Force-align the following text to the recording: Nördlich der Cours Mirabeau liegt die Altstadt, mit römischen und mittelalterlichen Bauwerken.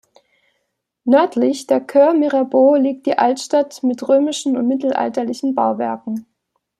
Nördlich 1.03 1.67
der 1.67 1.79
Cours 1.79 2.15
Mirabeau 2.17 2.73
liegt 2.73 3.05
die 3.05 3.19
Altstadt, 3.19 3.83
mit 3.83 4.07
römischen 4.09 4.57
und 4.57 4.67
mittelalterlichen 4.67 5.53
Bauwerken. 5.53 6.25